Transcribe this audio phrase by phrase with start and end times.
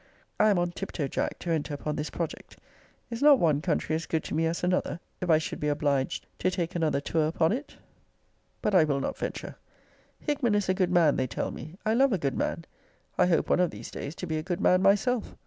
[0.39, 2.57] I am on tiptoe, Jack, to enter upon this project.
[3.11, 6.25] Is not one country as good to me as another, if I should be obliged
[6.39, 7.77] to take another tour upon it?
[8.63, 9.57] But I will not venture.
[10.19, 11.75] Hickman is a good man, they tell me.
[11.85, 12.65] I love a good man.
[13.19, 15.35] I hope one of these days to be a good man myself.